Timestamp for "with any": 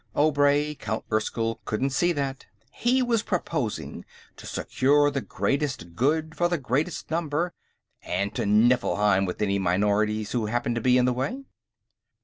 9.27-9.59